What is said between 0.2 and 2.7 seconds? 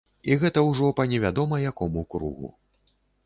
І гэта ўжо па невядома якому кругу.